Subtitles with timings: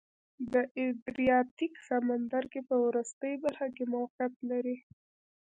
[0.53, 4.77] د ادریاتیک سمندرګي په وروستۍ برخه کې موقعیت لري.